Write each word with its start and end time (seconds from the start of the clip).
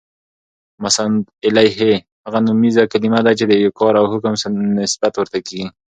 مسندالیه: 0.83 1.91
هغه 2.25 2.39
نومیزه 2.47 2.83
کلیمه 2.91 3.19
ده، 3.25 3.31
چي 3.39 3.45
د 3.47 3.51
یو 3.63 3.71
کار 3.79 3.93
او 4.01 4.05
حکم 4.11 4.33
نسبت 4.79 5.13
ورته 5.15 5.39
کیږي. 5.47 5.67